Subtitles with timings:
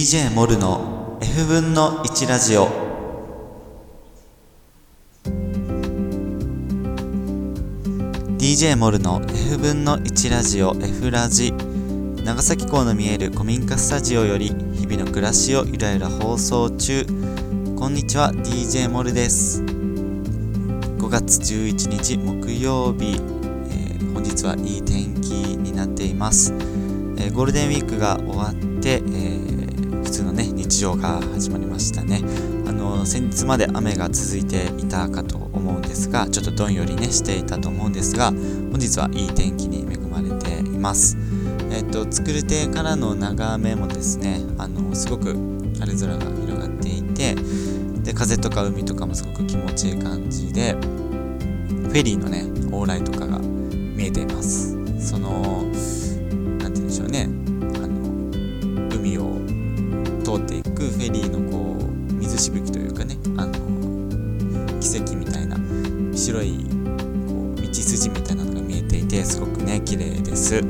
[0.00, 2.68] DJ モルの F 分の1ラジオ
[8.38, 11.52] 「DJ モルの F 分の1ラジオ F ラジ」
[12.24, 17.04] 長崎港の見える古民家スタジオより日々の暮らしをゆらゆら放送中。
[17.76, 19.62] こんにちは DJ モルです。
[19.62, 23.20] 5月11日木曜日、
[23.68, 26.54] えー本日はいい天気になっています、
[27.18, 29.39] えーゴールデンウィークが終わって、えー
[30.10, 32.20] 普通のね日常が始まりましたね。
[32.66, 41.16] あの先日まで雨が続いていたかと思うんですがちょっとどんよりねしていたと思うんですが本日はいい天気に恵まれています。
[41.70, 45.32] えっと作る手からの眺めもですねあのすごく
[45.78, 47.36] 晴れ空が広がっていて
[48.02, 52.42] で風とか海とかもすごく気持ちいい感じでフェリーのね
[52.72, 54.76] 往来とかが見えています。
[54.98, 55.64] その
[66.20, 66.66] 白い
[67.28, 70.62] こう道筋みたいなのが見えていてすごくね綺麗です。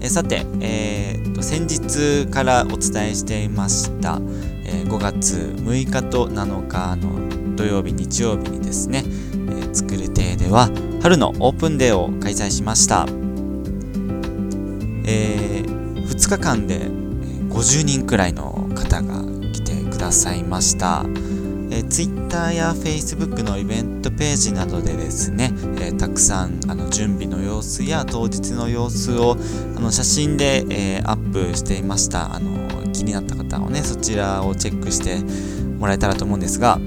[0.00, 4.18] えさて、えーと先日からお伝えしていました、
[4.64, 10.68] え5月6日と7日の土曜日日曜日にですね、えー作る亭では
[11.02, 13.06] 春のオープンデーを開催しました、
[15.06, 16.80] え2日間で
[17.48, 19.22] 50人くらいの方が
[19.52, 21.04] 来てくださいました、
[21.70, 21.88] えー、
[22.32, 29.36] Twitter や Facebook のイベントページなどでですね、えーたくさんあの準備の様子や当日の様子を
[29.76, 32.34] あの写真で、えーアップしていました。
[32.34, 35.18] あの気になった方はねそちらをチェックして
[35.78, 36.78] もらえたらと思うんですがあ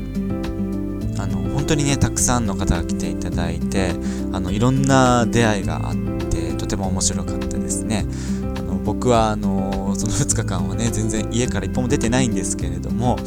[1.27, 3.91] の本当にねたくさんの方が来ていただいて
[4.33, 5.95] あのいろんな出会いがあっ
[6.29, 8.07] てとても面白かったですね。
[8.57, 13.19] あの僕はあのその2日間はね全然家から一歩も出てないんですけれども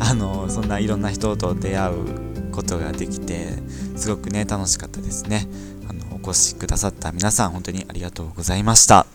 [0.00, 3.58] あのそんないろんな人と出会うことができて
[3.96, 5.46] すごくね楽しかったですね。
[5.88, 9.06] あのお越しくださった皆さん本当にありがとうございました。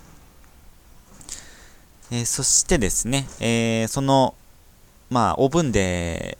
[2.11, 4.33] えーそしてですね、えーその、
[5.11, 6.37] まあ、オープンデ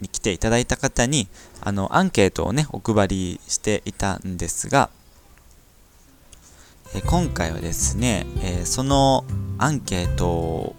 [0.00, 1.26] ーに来ていただいた方に、
[1.60, 4.90] あの、アンケートをね、お配りしていたんですが、
[6.94, 9.24] えー今回はですね、えその
[9.58, 10.76] アンケートを、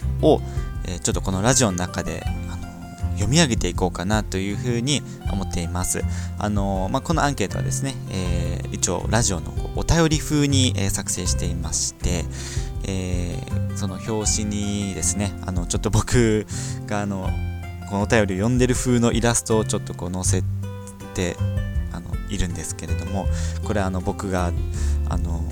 [0.87, 2.62] えちょっとこのラジオの中で、あの
[3.13, 5.01] 読み上げていこうかなというふうに
[5.31, 6.03] 思っています。
[6.37, 12.25] あのまあ、このアンケートはですね、えー一応ラジオのお便り風に、えー作成していまして、
[12.87, 16.45] えーその表紙にですねあのちょっと僕
[16.85, 17.29] があの
[17.89, 20.43] このお便りを読んでる風のイラストをちょっとこう載せ
[21.13, 21.35] て
[21.91, 23.27] あのいるんですけれども
[23.65, 24.51] これあの僕が
[25.09, 25.43] あの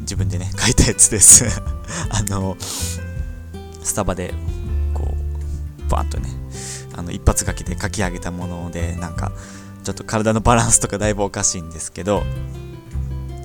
[0.00, 1.44] 自分でね 書いたやつです
[2.10, 4.32] あのスタバで
[4.92, 5.14] こ
[5.86, 6.28] うバーンとね
[6.96, 9.32] あの一発書きで書き上げたものでなんか
[9.82, 12.22] ちょっと体のバランスとかだいぶおかしいんですけど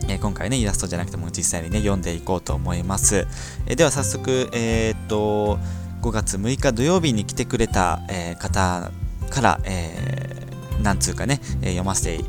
[0.09, 3.27] えー今回ね、イラストじゃなくても実際にね、読んでいこうと思います。
[3.67, 5.59] えーでは早速、えーっと、
[6.01, 8.91] 5月6日土曜日に来てくれた、え方
[9.29, 12.25] から、えー何通かね、え読ませて、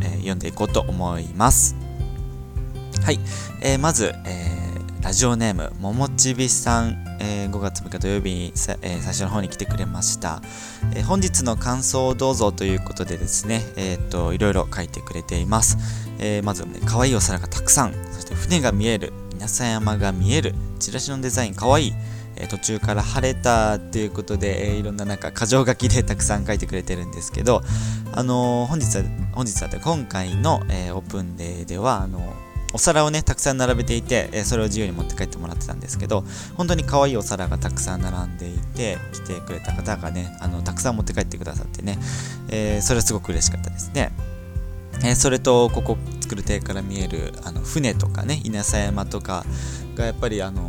[0.00, 1.76] え読んでいこうと思います。
[3.04, 3.20] はい。
[3.62, 4.65] えまず、えー
[5.02, 8.46] ラジオネーム、ももちびさん、えー5月6日土曜日に、
[8.82, 10.42] えー最初の方に来てくれました。
[10.94, 15.78] えー本日の感想をどうぞということでですね、えーっと、いろいろ書いてくれています。
[16.18, 21.92] えーまず、ね、可愛いお皿がたくさん、そして船が見える、稲佐山が見える、チラシのデザイン可愛い、
[22.36, 27.62] えー途中から晴れたっていうことで、えーいろんななんか箇条書きでたくさん書いてくれてるんですけど、
[28.12, 32.34] あのー本日は、本日は今回の、えーオープンデーでは、あの
[32.76, 36.24] お皿をね、たくさん並べていて、えそれを自由に持って帰ってもらってたんですけど、
[36.56, 41.98] 本当に可愛いお皿がたくさん並んでいて、来てくれた方がね、あの、たくさん持って帰ってくださってね、
[42.50, 44.12] えそれはすごく嬉しかったですね。
[45.02, 49.44] えそれとここ作る亭から見えるあの船とかね稲佐山とか
[49.94, 50.62] がやっぱりあの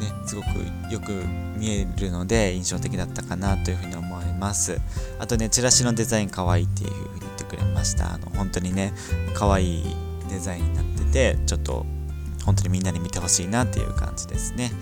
[0.00, 0.46] ねすごく
[0.92, 1.10] よく
[1.56, 4.80] 見えるので印象的だったかなというふうに思います
[5.18, 8.92] あとねチラシのデザイン可愛いっていうふうに言ってくれましたあの本当にね
[9.34, 9.96] 可愛い
[10.34, 11.86] デザインになっててちょっと
[12.44, 14.72] 本当にみんなに見てほしいなっていう感じですね。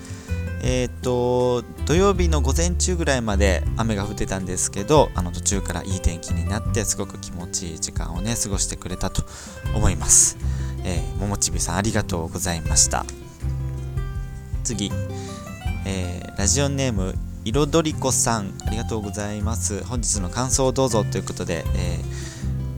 [0.65, 9.23] えっ、と土曜日の午前中ぐらいまで雨が降ってたんですけどあの途中からいい天気になってすごく気持ちいい時間をね過ごしてくれたと
[9.75, 10.37] 思います、
[10.85, 13.05] えー、ももちびさんありがとうございました。
[14.63, 14.91] 次、
[15.85, 17.13] えーラジオネーム
[17.45, 19.83] いろどりこさんありがとうございます。
[19.83, 22.32] 本日の感想をどうぞということで、えー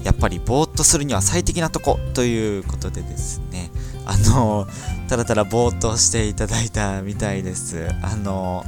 [0.06, 3.72] やっぱりぼーっとするには最適なとこということでですね。
[4.06, 4.68] あの
[5.10, 7.88] ただただぼーっとしていただいたみたいです。
[8.04, 8.64] あの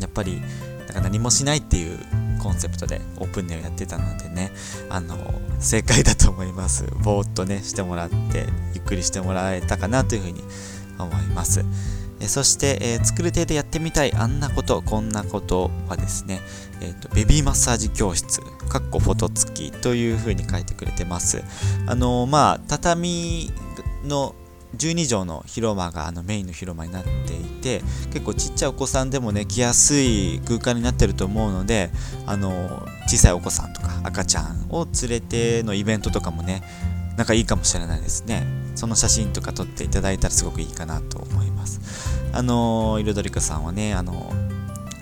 [0.00, 0.40] やっぱり
[0.86, 1.98] なんか何もしないっていう
[2.42, 4.52] コンセプトでオープンネオやってたのでね。
[4.88, 5.18] あの
[5.60, 6.86] 正解だと思います。
[7.04, 10.42] ぼーっとねしてもらってゆっくりしてもらえたかなというふうに
[10.98, 11.62] 思います。
[12.20, 16.40] えそして、えー、作る手でやってみたいあんなことこんなことはですね、
[16.80, 21.42] えーと、ベビーマッサージ教室かっこフォト付きというふうに書いてくれてます。
[21.86, 23.50] あのー、まあ畳
[24.04, 24.34] の
[24.76, 27.82] 12畳の広間があのメインの広間になっていて
[28.12, 31.90] 結構ちっちゃいお子さんでもね来やすい空間になってると思うので
[32.26, 36.62] あの小さいお子さんとか赤ちゃんを連れてのイベントとかもね
[37.16, 38.65] なんかいいかもしれないですね。
[38.76, 41.80] その写真とか撮っていただいたらすごくいいかなと思います。
[42.32, 44.32] あの彩りかさんはねあの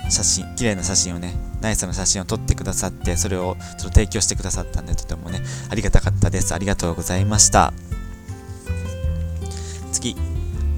[0.08, 5.40] 写真綺麗な写真をねナイスな写真を撮ってくださってそれをちょっと提供してくださったんでとてもね
[5.70, 6.54] ありがたかったです。
[6.54, 7.72] ありがとうございました。
[9.92, 10.16] 次、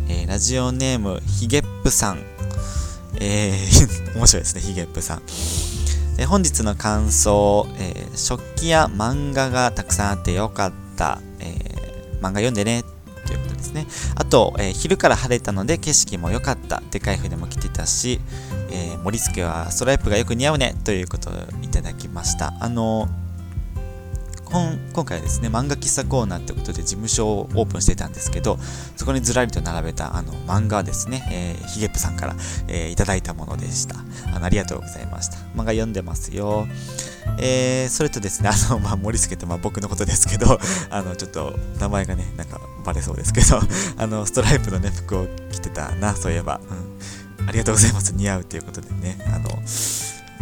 [0.09, 2.19] えー、ラジオネームひげっぷさん。
[3.19, 5.23] えー、 面白いですねひげっぷさん。
[6.19, 11.76] え本日の感想、えー、食器や漫画がたくさんあってよかった、えー、
[12.21, 12.85] 漫画読んでね
[13.27, 13.87] ということですね。
[14.15, 16.83] あと、えー、昼から晴れたので景色も良かった。
[16.91, 18.21] でかい船も来てたし、
[18.71, 21.33] えー、森助はストライプがよく似合うねということを
[21.63, 22.55] いただきました。
[22.61, 23.09] あの
[24.51, 28.59] 今回はですね、漫画喫茶コーナーってことで事務所をオープンしてたんですけど、
[28.97, 31.29] そこにずらりと並べたあの漫画ですね、
[31.61, 32.37] えー、ヒゲップさんから、
[32.69, 33.97] えー、いただいたものでした。
[34.35, 35.37] あのありがとうございました。
[35.55, 36.67] 漫画読んでますよ。
[37.39, 40.59] えー、それとですね、あの、まあ、森助って、まあ、僕のことですけど、
[40.91, 43.61] あの、ちょっと、名前がね、なんか、バレそうですけど、
[43.99, 46.61] あの、ストライプのね、服を着てたな、そういえば。
[47.39, 47.49] うん。
[47.49, 48.15] ありがとうございます。
[48.15, 49.63] 似合うということでね、あの、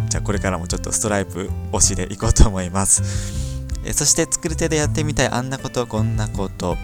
[0.08, 3.43] じゃあこれからもちょっとストライプ推しでいこうと思います。
[3.84, 6.76] えそして作り手でやってみたいあんなことこんなこと、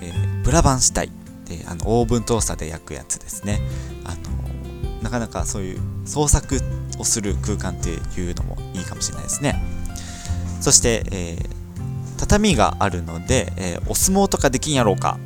[0.00, 1.10] えー、プラバンしたい。
[1.46, 3.60] であのオーブントースターで焼くやつですね。
[4.04, 4.20] あの
[5.02, 6.60] なかなかそういう創作
[6.98, 9.62] をする空間っていうのもいいかもしれないですね。
[10.60, 11.48] そして、えー、
[12.18, 15.18] 畳があるので、えー、お相撲とかできんやろうか、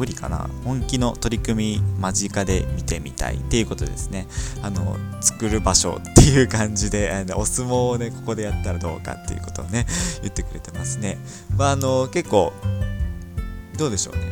[0.00, 0.48] 無理かな。
[0.64, 4.26] 本気の取り組み間近で見てみたいっていうことですね。
[4.62, 9.84] あの作る場所っていう感じであのお相撲をねここでやったらどうかっていうことをね
[10.22, 11.18] 言ってくれてますね。
[11.54, 12.54] まああの結構
[13.76, 14.22] どうでしょうね。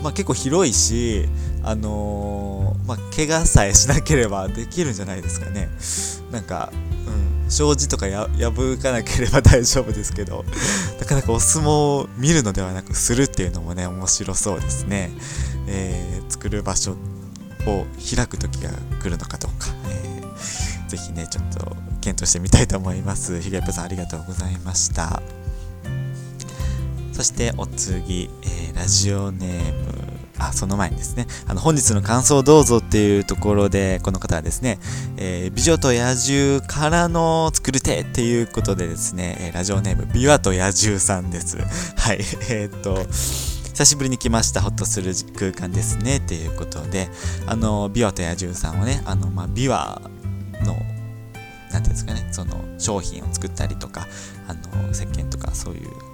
[0.00, 1.28] まあ結構広いし
[1.64, 5.68] あのー、まあ怪我さえしなければできるんじゃないですかね。
[6.30, 6.70] なんか
[7.50, 10.44] 障子とか破かなければ大丈夫ですけど
[10.98, 15.10] なかなかお相撲を見るのではなくするっていうのもね面白そうですね、
[15.66, 16.92] えー、作る場所
[17.66, 17.84] を
[18.16, 18.70] 開く時が
[19.02, 23.40] 来るのかどうか、えー、ぜひねちょっと検討してみたいと思います。
[23.40, 25.20] ひげぽさんありがとうございました。
[27.12, 29.99] そしてお次、えー、ラジオネーム。
[30.40, 34.78] あ、その前にですね、あの、本日の感想どうぞっていうところで、この方はですね、
[35.16, 41.58] えー、美女と野獣からの作る手っていうことでですね、ラジオネーム、美和と野獣さんです。
[41.96, 47.10] はい、 えー、っと、久しぶりに来ました、ほっとする空間ですね、っていうことで、
[47.46, 50.00] あの、美和と野獣さんはね、あの、まあ、美和
[50.64, 50.74] の、
[51.70, 54.06] なんていうんですかね、その商品を作ったりとか、
[54.48, 56.09] あの、石鹸とかそういう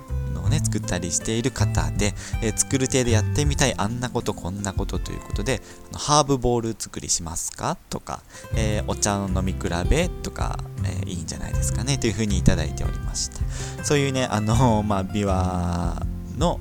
[0.47, 5.61] をね、作ったりしている方で、えー、作る手でやってみたいあんなことこんなことということで、
[5.93, 7.77] ハーブボール作りしますか？
[7.91, 8.23] とか、
[8.55, 11.99] えー、お茶の飲み比べとか、えー、いいんじゃないですかね？
[11.99, 13.85] というふうにいただいておりました。
[13.85, 16.05] そういうね、あの まあ、琵琶
[16.39, 16.59] の、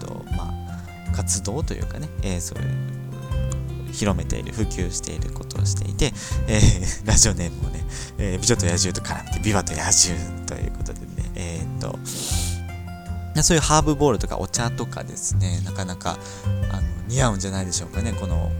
[0.00, 0.52] とま
[1.08, 6.12] あ、活動というかね、えそういう広めている、普及していることをしていて、
[6.48, 7.84] えー、 ラジオネームもね、
[8.18, 11.98] えー、美女と野獣と絡めて、ビワと野獣ということでね、えー、っと、
[13.42, 16.18] そういうハーブボールとかお茶とかですねなかなか
[16.70, 18.12] あの似合うんじゃないでしょうかね。
[18.12, 18.50] この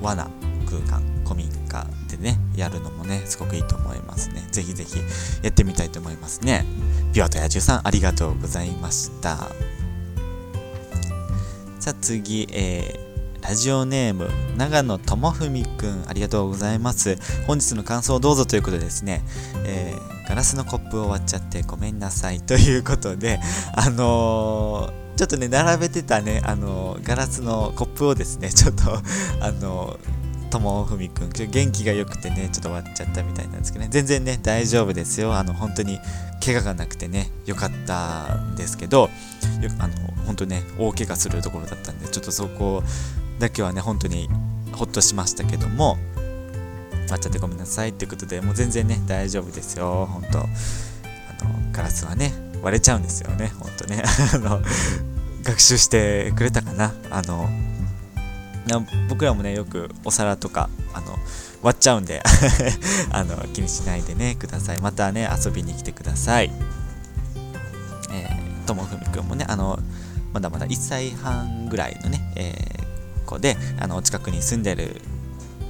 [0.00, 0.28] 罠
[0.66, 4.46] 空間古民家でねやるのもねすごくいいと思いますね。
[4.50, 4.98] ぜひぜひ
[5.42, 6.64] やってみたいと思いますね。
[7.12, 9.36] ビワと野獣さんありがとうございました。
[11.78, 13.11] さあ次、えー
[13.42, 17.18] ラジオネーム、長野智文くん、ありがとうございます。
[17.46, 19.22] 本日の感想をどうぞということでですね、
[19.66, 23.40] えー、ガラスのコップを割っちゃってごめんなさいということで、
[23.74, 28.84] あのー、ちょっとね、並べてたね、あの、ガラスのコップをですね、ちょっと、
[29.40, 29.98] あの
[30.50, 35.34] 友文くん、元気が良くてね、ちょっと割っちゃったみたいなんですけどね、全然ね、大丈夫ですよ。
[35.34, 35.98] あの、本当に、
[36.44, 39.08] 怪我がなくてね、良かったんですけど、
[39.78, 39.94] あの、
[40.26, 42.82] 本当ね、大怪我するところだったんで、ちょっとそこを
[43.42, 44.28] だけはね、本当に
[44.72, 45.98] ほっとしましたけども、
[47.10, 50.48] 割っちゃってごめんなさいってことで、もう全然ね、大丈夫ですよ、本当あの、
[51.72, 52.32] ガラスはね、
[52.62, 54.02] 割れちゃうんですよね、ほんとね。
[54.32, 54.62] あの、
[55.42, 56.94] 学習してくれたかな。
[57.10, 57.48] あの
[59.08, 61.18] 僕らもねよくお皿とかあの
[61.62, 62.22] 割っちゃうんで
[63.10, 64.78] あの気にしないでねください。
[64.78, 66.50] またね遊びに来てください。
[68.12, 69.80] えー、ともふみくんもねあの
[70.32, 72.81] まだまだ1歳半ぐらいのね、えー、
[73.22, 75.00] 子であの近くに住んでる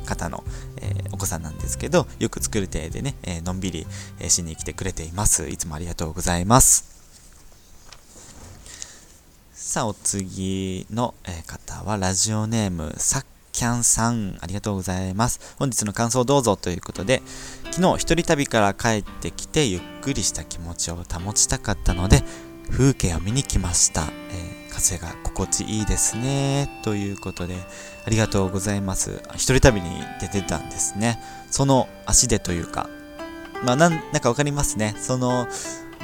[0.04, 0.42] 方の、
[0.80, 3.86] えー、お子さんなんですけどよく作る亭でね、えのんびり、
[4.20, 5.48] えしに来てくれています。
[5.48, 6.92] いつもありがとうございます。
[9.52, 15.54] さあ、お次のえ方は、ラジオネーム、さっきゃんさん、ありがとうございます。
[15.58, 16.56] 本日の感想どうぞ。
[16.56, 17.22] ということで、
[17.70, 22.22] 昨日一人旅から帰ってきて、ゆっくりした気持ちを保ちたかったので、
[22.70, 24.02] 風景を見に来ました。
[24.30, 26.68] えー、風が心地いいですね。
[26.82, 27.56] ということで、
[28.06, 29.22] ありがとうございます。
[29.34, 29.88] 一人旅に
[30.20, 31.18] 出てたんですね。
[31.50, 32.88] その足でというか、
[33.64, 34.94] まあ、なん、なんかわかりますね。
[34.98, 35.46] その、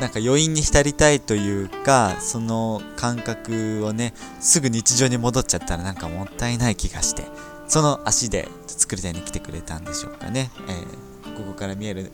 [0.00, 7.24] なんか余韻に浸りたいというかその感覚をねすぐ日常に戻っちゃったらなんかもったいない気がして
[7.66, 12.12] その足で作りたいに来てくれたんでしょうかね、えー、ここから見える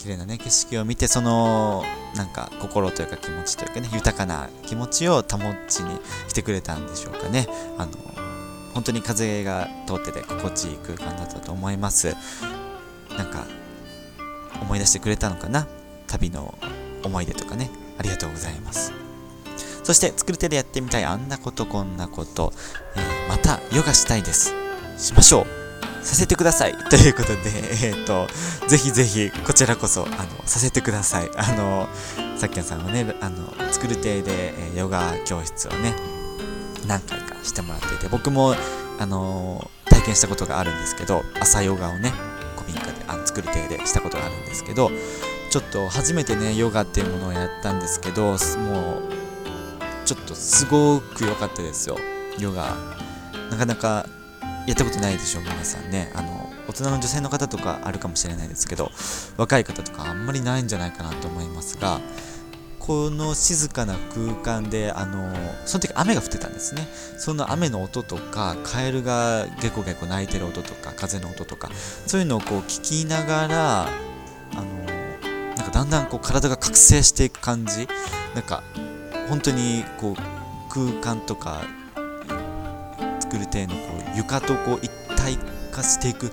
[0.00, 1.84] 綺麗なね景色を見てその
[2.16, 5.38] なんか心というか気持ちというかね豊かな気持ちを保
[5.68, 7.92] ちに来てくれたんでしょうかねあの
[8.74, 12.14] 本当に風が通ってて心地いい空間だったと思います
[13.16, 13.44] なんか
[14.62, 15.66] 思い出してくれたのかな？
[16.06, 16.54] 旅の
[17.04, 18.92] 思い出とかね、ありがとうございます。
[19.84, 22.52] そして、作る手でやってみたいあんなことこんなこと、
[22.96, 24.52] えー、またヨガしたいです。
[24.98, 25.59] しましょう。
[26.02, 26.74] させてください。
[26.90, 27.40] ということで、
[27.86, 28.28] えっ、と、
[28.68, 31.30] ぜひぜひ、こちらこそ、あの、させてください。
[31.36, 31.88] あの、
[32.36, 35.94] さっきのさんはね、あの、作る手で、え、ヨガ教室をね、
[36.86, 38.54] 何回かしてもらっていて、僕も、
[38.98, 42.12] あの体験したことがあるんですけど、朝ヨガをね、
[42.56, 44.90] 古民家で、あの作る手でしたことがあるんですけど、
[45.50, 48.36] ちょっと初めてねヨガっていうものをやったんですけどもう
[50.04, 51.98] ちょっとすごく良かったですよ
[52.38, 52.76] ヨガ
[53.50, 54.06] なかなか
[54.66, 56.12] やったことないでしょ皆さんね。
[56.14, 58.92] あの大人の女性の方とかあるかもしれないですけど
[59.36, 62.00] 若い方とかあんまりないんじゃないかなと思いますが
[62.78, 66.86] この静かな空間であのその時雨が降ってたんですね。
[67.18, 71.70] その雨の音とかカエルがゲコゲコ鳴いてる音とか風の音とか
[72.06, 73.88] そういうのをこう聞きながらあ
[74.54, 74.62] の
[75.56, 77.88] なんかだんだんこう体が覚醒していく感じ。
[78.34, 78.62] なんか
[79.28, 80.16] 本当にこう
[80.72, 81.62] 空間とか
[83.30, 83.80] 作る体のこ
[84.14, 85.38] う床とこう一体
[85.70, 86.32] 化していく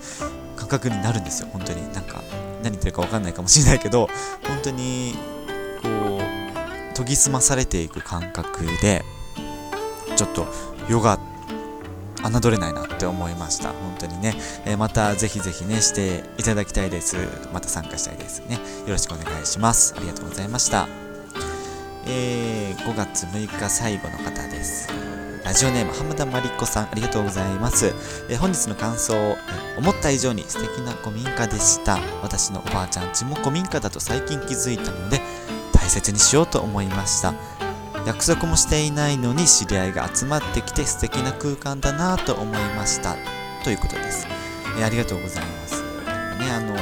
[0.55, 2.23] 感覚になるんですよ本当になんか
[2.63, 4.07] 何言ってるか分かんないかもしれないけど
[4.47, 5.13] 本当に
[5.83, 9.05] こう研ぎ澄まされていく感覚で
[10.15, 10.47] ちょっと
[10.89, 11.19] ヨガ
[12.23, 13.69] 侮れないなって思いました。
[13.69, 14.33] 本当にね。
[14.65, 17.15] えー、またぜひぜひね、していただきたいです。
[17.53, 18.55] また参加したいですね。
[18.55, 19.93] よろしくお願いします。
[19.95, 20.87] ありがとうございました。
[22.07, 25.16] えー、5月6日最後の方です。
[25.47, 27.95] ラジオネーム浜田真理子さん、ありがとうございます。
[28.27, 31.99] えー、本日の感想、えー、思った以上に素敵な古民家でした。
[32.21, 35.21] 私のおばあちゃんちも古民家だと最近気づいたので、
[35.71, 37.33] 大切にしようと思いました。
[38.05, 43.15] 約束もしていないのに知り合いが集まってきて素敵な空間だなと思いました
[43.63, 44.27] ということです、
[44.77, 46.73] えー、ありがとうございますねあの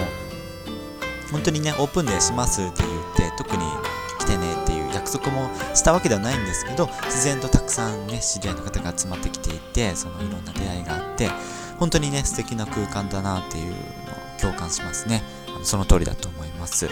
[1.31, 3.63] 本当にねオープンデーしますって言って特に
[4.19, 4.64] 来てね
[5.05, 11.29] 約束もしたわけではないんですけど自然とたくさんね知り合いの方が集まってきていてそのいろんな出会いがあって
[11.77, 13.75] 本当にね素敵な空間だなっていうのを
[14.41, 15.21] 共感しますね。
[15.63, 16.87] その通りだと思います。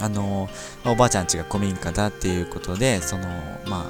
[0.00, 0.48] あの、
[0.84, 3.26] おばあちゃんちが古民家だっていうことで、その、
[3.66, 3.86] ま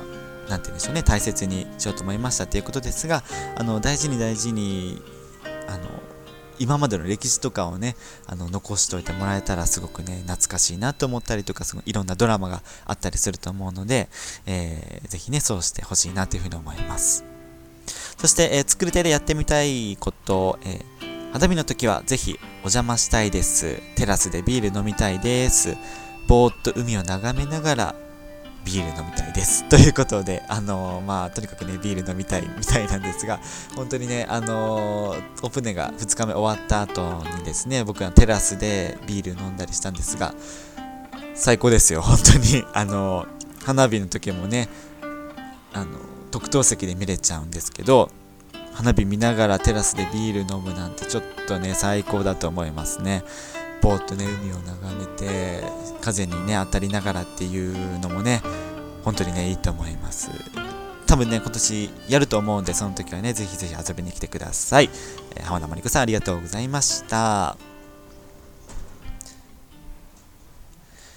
[0.46, 3.22] あ、なんて言うんでしょうね、大切にしようと思いましたっていうことですが、
[3.56, 5.02] あの、大事に大事に、
[5.66, 5.88] あの、
[6.58, 7.96] 今までの歴史とかをね、
[8.26, 14.08] あの、残しておいてもらえたらすごくね、懐かしいなと思ったりとか、そのいろんなドラマがあったりすると思うので、
[14.46, 17.24] えー、ぜひね、そうしてほしいなというふうに思います。
[18.18, 23.82] そして、えー、作り手でやってみたいこと、えー花火の時はぜひお邪魔したいです。
[23.96, 25.76] テラスでビール飲みたいです。
[26.26, 27.94] ぼーっと海を眺めながら
[28.68, 29.64] ビール飲みたいです。
[29.70, 33.40] ということで、あのー、まあ、とにかくね、ビール飲みたい みたいなんですが、
[33.74, 40.34] 本当にね、あのー、オープンデーが2日目終わった後にですね、僕はテラスでビール飲んだりしたんですが、
[41.34, 42.64] 最高ですよ、 本当に。
[42.74, 44.68] あのー、花火の時もね、
[45.72, 45.86] あの、
[46.30, 48.10] 特等席で見れちゃうんですけど、
[48.74, 53.24] 花火見ながらテラスでビール飲むなんてちょっとね、最高だと思いますね。
[53.80, 55.62] ぼーっとね、海を眺めて、
[56.00, 58.42] 風にね、当たりながらっていうのもね、
[59.04, 60.30] 本当にね、いいと思います。
[61.06, 64.90] 多分ね、今年やると思うんで、その時はね、ぜひぜひ遊びに来てください。
[65.36, 67.77] えー、浜田真理子さん、ありがとうございました。